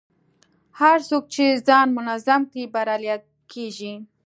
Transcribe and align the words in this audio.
هر 0.79 0.97
څوک 1.09 1.23
چې 1.33 1.45
ځان 1.67 1.87
منظم 1.97 2.41
کړي، 2.51 2.63
بریالی 2.73 3.15
کېږي. 3.51 3.93